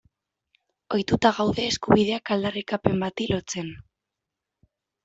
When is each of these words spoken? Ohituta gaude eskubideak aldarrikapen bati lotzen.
Ohituta 0.95 1.31
gaude 1.41 1.67
eskubideak 1.73 2.35
aldarrikapen 2.37 3.07
bati 3.07 3.31
lotzen. 3.35 3.73